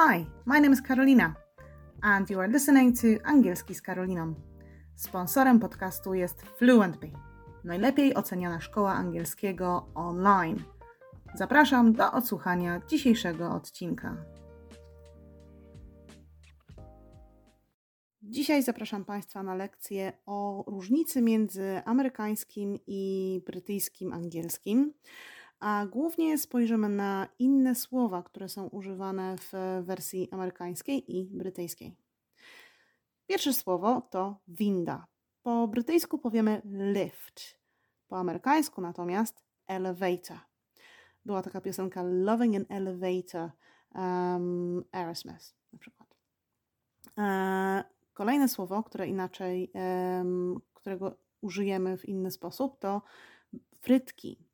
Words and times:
Hi, 0.00 0.26
my 0.46 0.60
name 0.60 0.72
is 0.72 0.80
Karolina, 0.80 1.34
and 2.02 2.30
you 2.30 2.40
are 2.40 2.48
listening 2.48 2.96
to 2.96 3.06
Angielski 3.24 3.74
z 3.74 3.82
Karoliną. 3.82 4.34
Sponsorem 4.96 5.60
podcastu 5.60 6.14
jest 6.14 6.42
FluentBee, 6.42 7.12
najlepiej 7.64 8.14
oceniana 8.14 8.60
szkoła 8.60 8.94
angielskiego 8.94 9.88
online. 9.94 10.62
Zapraszam 11.34 11.92
do 11.92 12.12
odsłuchania 12.12 12.80
dzisiejszego 12.88 13.50
odcinka. 13.50 14.16
Dzisiaj 18.22 18.62
zapraszam 18.62 19.04
Państwa 19.04 19.42
na 19.42 19.54
lekcję 19.54 20.12
o 20.26 20.64
różnicy 20.66 21.22
między 21.22 21.82
amerykańskim 21.84 22.78
i 22.86 23.42
brytyjskim 23.46 24.12
angielskim 24.12 24.92
a 25.60 25.86
głównie 25.86 26.38
spojrzymy 26.38 26.88
na 26.88 27.28
inne 27.38 27.74
słowa, 27.74 28.22
które 28.22 28.48
są 28.48 28.66
używane 28.66 29.36
w 29.38 29.52
wersji 29.84 30.28
amerykańskiej 30.32 31.16
i 31.16 31.24
brytyjskiej. 31.24 31.96
Pierwsze 33.26 33.54
słowo 33.54 34.00
to 34.10 34.40
winda. 34.48 35.06
Po 35.42 35.68
brytyjsku 35.68 36.18
powiemy 36.18 36.62
lift, 36.64 37.58
po 38.08 38.18
amerykańsku 38.18 38.80
natomiast 38.80 39.44
elevator. 39.66 40.38
Była 41.24 41.42
taka 41.42 41.60
piosenka 41.60 42.02
Loving 42.02 42.56
an 42.56 42.64
Elevator 42.68 43.50
um, 43.94 44.84
Aerosmith 44.92 45.54
na 45.72 45.78
przykład. 45.78 46.16
E, 47.18 47.84
kolejne 48.12 48.48
słowo, 48.48 48.82
które 48.82 49.06
inaczej, 49.06 49.72
um, 49.74 50.60
którego 50.74 51.16
użyjemy 51.40 51.96
w 51.96 52.08
inny 52.08 52.30
sposób, 52.30 52.78
to 52.78 53.02
frytki. 53.80 54.47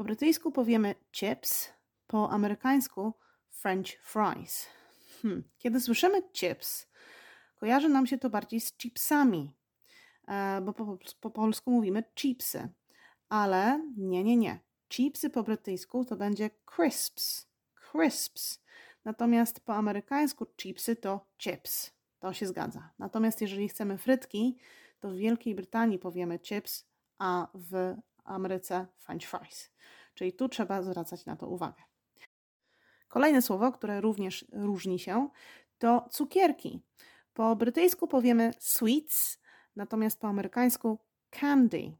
Po 0.00 0.04
brytyjsku 0.04 0.52
powiemy 0.52 0.94
chips, 1.12 1.68
po 2.06 2.30
amerykańsku 2.30 3.12
French 3.50 3.86
fries. 4.02 4.66
Hmm. 5.22 5.44
Kiedy 5.58 5.80
słyszymy 5.80 6.22
chips, 6.32 6.86
kojarzy 7.56 7.88
nam 7.88 8.06
się 8.06 8.18
to 8.18 8.30
bardziej 8.30 8.60
z 8.60 8.72
chipsami, 8.72 9.56
e, 10.28 10.60
bo 10.60 10.72
po, 10.72 10.98
po 11.20 11.30
polsku 11.30 11.70
mówimy 11.70 12.04
chipsy, 12.14 12.68
ale 13.28 13.80
nie, 13.96 14.24
nie, 14.24 14.36
nie. 14.36 14.58
Chipsy 14.88 15.30
po 15.30 15.42
brytyjsku 15.42 16.04
to 16.04 16.16
będzie 16.16 16.50
crisps, 16.76 17.46
crisps. 17.74 18.62
Natomiast 19.04 19.60
po 19.60 19.74
amerykańsku 19.74 20.46
chipsy 20.56 20.96
to 20.96 21.26
chips. 21.38 21.90
To 22.20 22.32
się 22.32 22.46
zgadza. 22.46 22.90
Natomiast 22.98 23.40
jeżeli 23.40 23.68
chcemy 23.68 23.98
frytki, 23.98 24.58
to 25.00 25.10
w 25.10 25.14
Wielkiej 25.14 25.54
Brytanii 25.54 25.98
powiemy 25.98 26.38
chips, 26.38 26.86
a 27.18 27.48
w 27.54 27.96
Ameryce 28.30 28.86
French 28.98 29.22
fries. 29.22 29.70
Czyli 30.14 30.32
tu 30.32 30.48
trzeba 30.48 30.82
zwracać 30.82 31.26
na 31.26 31.36
to 31.36 31.46
uwagę. 31.46 31.82
Kolejne 33.08 33.42
słowo, 33.42 33.72
które 33.72 34.00
również 34.00 34.44
różni 34.52 34.98
się, 34.98 35.28
to 35.78 36.08
cukierki. 36.10 36.80
Po 37.34 37.56
brytyjsku 37.56 38.08
powiemy 38.08 38.52
sweets, 38.58 39.38
natomiast 39.76 40.20
po 40.20 40.28
amerykańsku 40.28 40.98
candy. 41.30 41.92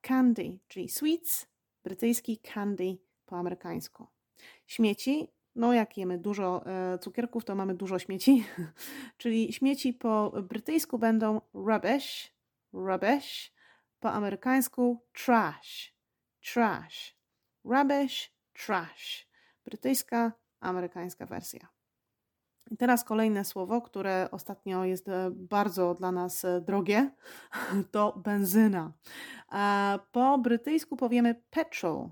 Candy, 0.00 0.58
czyli 0.68 0.88
sweets, 0.88 1.46
brytyjski 1.84 2.38
candy 2.38 2.98
po 3.26 3.36
amerykańsku. 3.36 4.06
Śmieci, 4.66 5.28
no 5.54 5.72
jak 5.72 5.96
jemy 5.96 6.18
dużo 6.18 6.66
e, 6.66 6.98
cukierków, 6.98 7.44
to 7.44 7.54
mamy 7.54 7.74
dużo 7.74 7.98
śmieci, 7.98 8.44
czyli 9.18 9.52
śmieci 9.52 9.92
po 9.92 10.32
brytyjsku 10.42 10.98
będą 10.98 11.40
rubbish, 11.54 12.32
rubbish, 12.72 13.52
po 14.00 14.12
amerykańsku 14.12 15.02
trash, 15.12 15.94
trash. 16.52 17.18
Rubbish, 17.64 18.32
trash. 18.52 19.28
Brytyjska, 19.64 20.32
amerykańska 20.60 21.26
wersja. 21.26 21.68
I 22.70 22.76
teraz 22.76 23.04
kolejne 23.04 23.44
słowo, 23.44 23.82
które 23.82 24.28
ostatnio 24.30 24.84
jest 24.84 25.08
e, 25.08 25.30
bardzo 25.30 25.94
dla 25.94 26.12
nas 26.12 26.44
e, 26.44 26.60
drogie, 26.60 27.10
to 27.92 28.20
benzyna. 28.24 28.92
Po 30.12 30.38
brytyjsku 30.38 30.96
powiemy 30.96 31.42
petrol, 31.50 32.10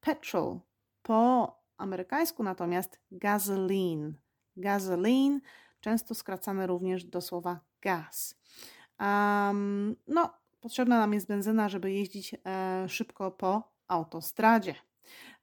petrol. 0.00 0.60
Po 1.02 1.52
amerykańsku 1.76 2.42
natomiast 2.42 3.00
gasoline, 3.10 4.12
gasoline, 4.56 5.40
często 5.80 6.14
skracane 6.14 6.66
również 6.66 7.04
do 7.04 7.20
słowa 7.20 7.60
gas. 7.80 8.34
Um, 9.00 9.96
no, 10.06 10.30
potrzebna 10.62 10.98
nam 10.98 11.14
jest 11.14 11.28
benzyna, 11.28 11.68
żeby 11.68 11.92
jeździć 11.92 12.34
e, 12.34 12.88
szybko 12.88 13.30
po 13.30 13.72
autostradzie. 13.88 14.74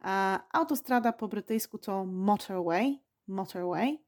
E, 0.03 0.39
autostrada 0.51 1.13
po 1.13 1.27
brytyjsku 1.27 1.77
to 1.77 2.05
motorway, 2.05 2.99
motorway, 3.27 4.03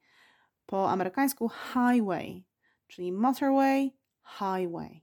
po 0.66 0.90
amerykańsku 0.90 1.50
highway, 1.50 2.44
czyli 2.88 3.12
motorway, 3.12 3.92
highway. 4.24 5.02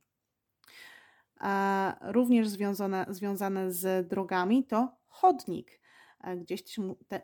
E, 1.41 1.93
również 2.03 2.49
związane, 2.49 3.07
związane 3.09 3.73
z 3.73 4.09
drogami 4.09 4.65
to 4.65 4.97
chodnik. 5.07 5.81
Gdzieś, 6.37 6.63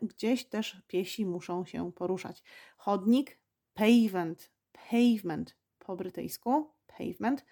gdzieś 0.01 0.45
też 0.45 0.81
piesi 0.87 1.25
muszą 1.25 1.65
się 1.65 1.91
poruszać. 1.91 2.43
Chodnik, 2.77 3.39
pavement, 3.73 4.51
pavement 4.71 5.57
po 5.79 5.95
brytyjsku, 5.95 6.73
pavement, 6.87 7.45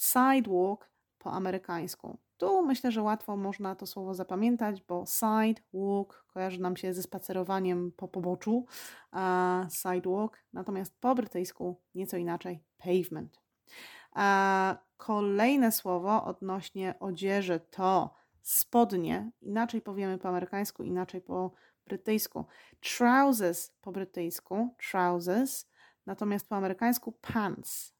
sidewalk 0.00 0.90
po 1.18 1.32
amerykańsku. 1.32 2.18
Tu 2.36 2.62
myślę, 2.62 2.92
że 2.92 3.02
łatwo 3.02 3.36
można 3.36 3.74
to 3.74 3.86
słowo 3.86 4.14
zapamiętać, 4.14 4.82
bo 4.82 5.04
sidewalk 5.06 6.24
kojarzy 6.26 6.60
nam 6.60 6.76
się 6.76 6.94
ze 6.94 7.02
spacerowaniem 7.02 7.92
po 7.96 8.08
poboczu, 8.08 8.66
a 9.10 9.66
sidewalk, 9.70 10.44
natomiast 10.52 11.00
po 11.00 11.14
brytyjsku 11.14 11.80
nieco 11.94 12.16
inaczej 12.16 12.64
pavement. 12.78 13.40
A 14.12 14.76
kolejne 14.96 15.72
słowo 15.72 16.24
odnośnie 16.24 16.94
odzieży 17.00 17.60
to 17.70 18.14
spodnie, 18.42 19.30
inaczej 19.40 19.80
powiemy 19.80 20.18
po 20.18 20.28
amerykańsku, 20.28 20.82
inaczej 20.82 21.20
po 21.20 21.52
brytyjsku. 21.86 22.44
Trousers 22.80 23.70
po 23.80 23.92
brytyjsku, 23.92 24.74
trousers, 24.90 25.66
natomiast 26.06 26.48
po 26.48 26.56
amerykańsku 26.56 27.12
pants. 27.12 27.99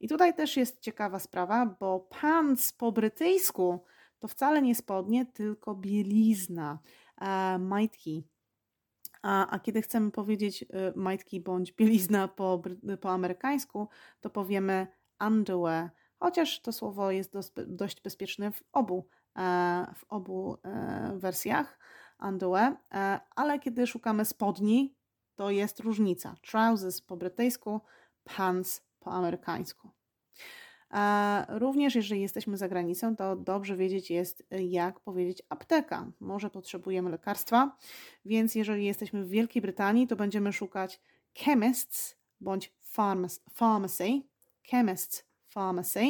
I 0.00 0.08
tutaj 0.08 0.34
też 0.34 0.56
jest 0.56 0.80
ciekawa 0.80 1.18
sprawa, 1.18 1.76
bo 1.80 2.08
pants 2.20 2.72
po 2.72 2.92
brytyjsku 2.92 3.84
to 4.18 4.28
wcale 4.28 4.62
nie 4.62 4.74
spodnie, 4.74 5.26
tylko 5.26 5.74
bielizna, 5.74 6.78
e, 7.20 7.58
majtki. 7.58 8.24
A, 9.22 9.50
a 9.50 9.58
kiedy 9.58 9.82
chcemy 9.82 10.10
powiedzieć 10.10 10.62
e, 10.62 10.92
majtki 10.96 11.40
bądź 11.40 11.72
bielizna 11.72 12.28
po, 12.28 12.62
po 13.00 13.10
amerykańsku, 13.10 13.88
to 14.20 14.30
powiemy 14.30 14.86
underwear, 15.20 15.90
chociaż 16.18 16.60
to 16.60 16.72
słowo 16.72 17.10
jest 17.10 17.32
dość, 17.32 17.50
dość 17.66 18.00
bezpieczne 18.00 18.52
w 18.52 18.62
obu, 18.72 19.08
e, 19.36 19.94
w 19.96 20.04
obu 20.08 20.56
e, 20.64 21.12
wersjach 21.16 21.78
underwear, 22.20 22.76
e, 22.94 23.20
ale 23.36 23.58
kiedy 23.58 23.86
szukamy 23.86 24.24
spodni, 24.24 24.96
to 25.34 25.50
jest 25.50 25.80
różnica. 25.80 26.34
Trousers 26.50 27.00
po 27.00 27.16
brytyjsku, 27.16 27.80
pants 28.24 28.82
po 29.04 29.12
amerykańsku. 29.12 29.90
A 30.90 31.46
również 31.48 31.94
jeżeli 31.94 32.20
jesteśmy 32.20 32.56
za 32.56 32.68
granicą, 32.68 33.16
to 33.16 33.36
dobrze 33.36 33.76
wiedzieć 33.76 34.10
jest, 34.10 34.46
jak 34.50 35.00
powiedzieć 35.00 35.42
apteka. 35.48 36.06
Może 36.20 36.50
potrzebujemy 36.50 37.10
lekarstwa, 37.10 37.76
więc 38.24 38.54
jeżeli 38.54 38.84
jesteśmy 38.84 39.24
w 39.24 39.28
Wielkiej 39.28 39.62
Brytanii, 39.62 40.06
to 40.06 40.16
będziemy 40.16 40.52
szukać 40.52 41.00
chemists 41.34 42.16
bądź 42.40 42.72
pharmacy. 43.54 44.22
Chemists, 44.70 45.24
pharmacy. 45.46 46.00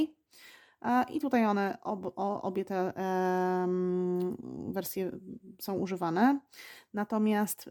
I 1.11 1.21
tutaj 1.21 1.47
one, 1.47 1.79
ob, 1.83 2.13
obie 2.17 2.65
te 2.65 2.93
wersje 4.69 5.11
są 5.61 5.75
używane. 5.75 6.41
Natomiast 6.95 7.67
e, 7.67 7.71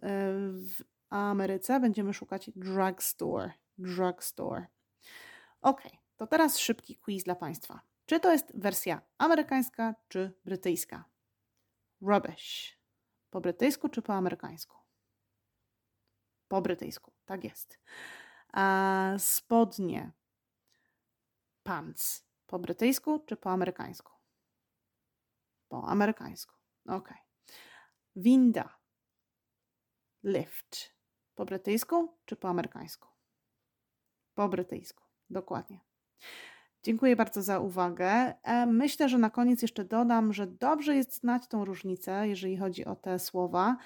w 0.51 0.83
Ameryce 1.09 1.79
będziemy 1.79 2.13
szukać 2.13 2.51
drugstore. 2.55 3.51
Drugstore. 3.77 4.65
Ok, 5.63 5.81
to 6.17 6.27
teraz 6.27 6.57
szybki 6.57 6.97
quiz 6.97 7.23
dla 7.23 7.35
Państwa. 7.35 7.81
Czy 8.05 8.19
to 8.19 8.31
jest 8.31 8.59
wersja 8.59 9.01
amerykańska 9.17 9.95
czy 10.07 10.33
brytyjska? 10.45 11.05
Rubbish. 12.01 12.79
Po 13.29 13.41
brytyjsku 13.41 13.89
czy 13.89 14.01
po 14.01 14.13
amerykańsku? 14.13 14.77
Po 16.47 16.61
brytyjsku, 16.61 17.13
tak 17.25 17.43
jest. 17.43 17.79
A 18.53 19.15
spodnie. 19.17 20.11
Pants. 21.63 22.25
Po 22.47 22.59
brytyjsku 22.59 23.19
czy 23.19 23.37
po 23.37 23.51
amerykańsku? 23.51 24.11
Po 25.67 25.87
amerykańsku. 25.87 26.55
Ok. 26.87 27.13
Winda. 28.15 28.79
Lift. 30.23 30.93
Po 31.35 31.45
brytyjsku 31.45 32.17
czy 32.25 32.35
po 32.35 32.49
amerykańsku? 32.49 33.07
Po 34.33 34.49
brytyjsku. 34.49 35.02
Dokładnie. 35.33 35.79
Dziękuję 36.83 37.15
bardzo 37.15 37.41
za 37.41 37.59
uwagę. 37.59 38.33
E, 38.43 38.65
myślę, 38.65 39.09
że 39.09 39.17
na 39.17 39.29
koniec 39.29 39.61
jeszcze 39.61 39.85
dodam, 39.85 40.33
że 40.33 40.47
dobrze 40.47 40.95
jest 40.95 41.15
znać 41.15 41.47
tą 41.47 41.65
różnicę, 41.65 42.27
jeżeli 42.27 42.57
chodzi 42.57 42.85
o 42.85 42.95
te 42.95 43.19
słowa. 43.19 43.77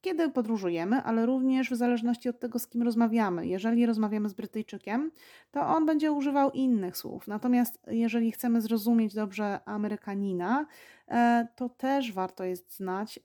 kiedy 0.00 0.30
podróżujemy, 0.30 1.02
ale 1.02 1.26
również 1.26 1.70
w 1.70 1.76
zależności 1.76 2.28
od 2.28 2.40
tego, 2.40 2.58
z 2.58 2.68
kim 2.68 2.82
rozmawiamy. 2.82 3.46
Jeżeli 3.46 3.86
rozmawiamy 3.86 4.28
z 4.28 4.34
Brytyjczykiem, 4.34 5.10
to 5.50 5.60
on 5.60 5.86
będzie 5.86 6.12
używał 6.12 6.50
innych 6.50 6.96
słów. 6.96 7.28
Natomiast 7.28 7.80
jeżeli 7.86 8.32
chcemy 8.32 8.60
zrozumieć 8.60 9.14
dobrze 9.14 9.60
Amerykanina, 9.64 10.66
e, 11.08 11.48
to 11.56 11.68
też 11.68 12.12
warto 12.12 12.44
jest 12.44 12.76
znać 12.76 13.20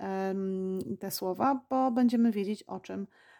te 0.99 1.11
słowa, 1.11 1.61
bo 1.69 1.91
będziemy 1.91 2.31
wiedzieć 2.31 2.63
o 2.63 2.79
czym 2.79 3.07
E, 3.07 3.32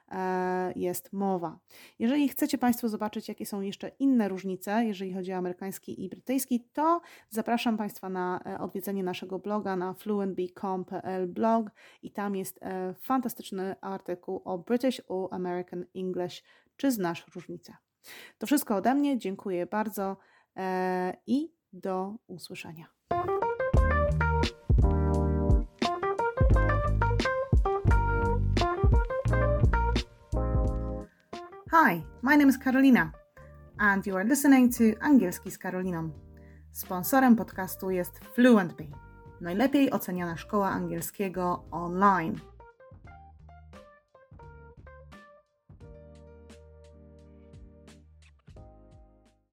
jest 0.76 1.14
mowa. 1.14 1.60
Jeżeli 2.00 2.30
chcecie 2.30 2.58
Państwo 2.58 2.90
zobaczyć, 2.90 3.28
jakie 3.28 3.46
są 3.46 3.62
jeszcze 3.62 3.92
inne 4.00 4.30
różnice, 4.30 4.86
jeżeli 4.86 5.14
chodzi 5.14 5.34
o 5.34 5.36
amerykański 5.36 6.04
i 6.04 6.10
brytyjski, 6.10 6.68
to 6.74 7.02
zapraszam 7.30 7.78
Państwa 7.78 8.10
na 8.10 8.40
e, 8.46 8.60
odwiedzenie 8.60 9.04
naszego 9.04 9.40
bloga 9.40 9.76
na 9.76 9.94
fluentbee.com.pl 9.94 11.28
blog 11.28 11.72
i 12.02 12.12
tam 12.12 12.36
jest 12.36 12.60
e, 12.62 12.94
fantastyczny 12.94 13.76
artykuł 13.82 14.42
o 14.46 14.58
British 14.58 15.02
or 15.08 15.28
American 15.32 15.86
English. 15.96 16.44
Czy 16.76 16.92
znasz 16.92 17.26
różnicę? 17.36 17.74
To 18.38 18.48
wszystko 18.48 18.76
ode 18.76 18.96
mnie. 18.96 19.18
Dziękuję 19.18 19.66
bardzo 19.66 20.18
i 21.28 21.54
do 21.74 22.16
usłyszenia. 22.28 22.88
Hi, 31.86 32.02
my 32.22 32.38
name 32.38 32.50
is 32.50 32.58
Karolina 32.58 33.12
and 33.80 34.08
you 34.08 34.16
are 34.16 34.24
listening 34.24 34.74
to 34.74 34.84
Angielski 35.02 35.52
z 35.52 35.58
Karoliną. 35.58 36.10
Sponsorem 36.72 37.36
podcastu 37.36 37.92
jest 37.92 38.20
FluentBee, 38.36 38.92
najlepiej 39.42 39.92
oceniana 39.92 40.38
szkoła 40.38 40.70
angielskiego 40.70 41.64
online. 41.72 42.40